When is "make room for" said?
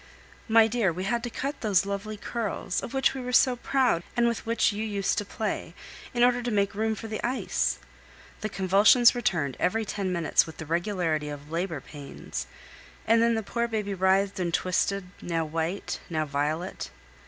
6.49-7.07